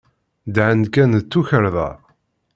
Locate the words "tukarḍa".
1.31-1.89